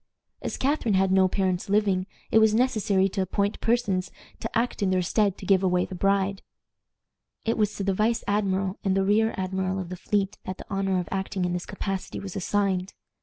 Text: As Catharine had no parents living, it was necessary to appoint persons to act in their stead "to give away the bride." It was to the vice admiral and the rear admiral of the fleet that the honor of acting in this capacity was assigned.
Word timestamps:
As 0.41 0.57
Catharine 0.57 0.95
had 0.95 1.11
no 1.11 1.27
parents 1.27 1.69
living, 1.69 2.07
it 2.31 2.39
was 2.39 2.55
necessary 2.55 3.07
to 3.09 3.21
appoint 3.21 3.61
persons 3.61 4.09
to 4.39 4.49
act 4.57 4.81
in 4.81 4.89
their 4.89 5.03
stead 5.03 5.37
"to 5.37 5.45
give 5.45 5.61
away 5.61 5.85
the 5.85 5.93
bride." 5.93 6.41
It 7.45 7.55
was 7.55 7.75
to 7.75 7.83
the 7.83 7.93
vice 7.93 8.23
admiral 8.27 8.79
and 8.83 8.97
the 8.97 9.03
rear 9.05 9.35
admiral 9.37 9.77
of 9.77 9.89
the 9.89 9.95
fleet 9.95 10.39
that 10.43 10.57
the 10.57 10.65
honor 10.71 10.99
of 10.99 11.07
acting 11.11 11.45
in 11.45 11.53
this 11.53 11.67
capacity 11.67 12.19
was 12.19 12.35
assigned. 12.35 12.95